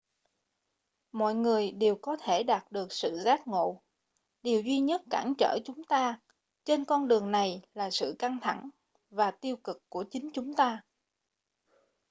mọi 1.11 1.35
người 1.35 1.71
đều 1.71 1.95
có 2.01 2.17
thể 2.21 2.43
đạt 2.43 2.71
được 2.71 2.93
sự 2.93 3.19
giác 3.23 3.47
ngộ 3.47 3.81
điều 4.43 4.61
duy 4.61 4.79
nhất 4.79 5.01
cản 5.09 5.33
trở 5.37 5.57
chúng 5.65 5.83
ta 5.83 6.19
trên 6.65 6.85
con 6.85 7.07
đường 7.07 7.31
này 7.31 7.61
là 7.73 7.91
sự 7.91 8.15
căng 8.19 8.37
thẳng 8.41 8.69
và 9.09 9.31
tiêu 9.31 9.57
cực 9.57 9.83
của 9.89 10.05
chính 10.11 10.29
chúng 10.33 10.53
ta 10.55 10.81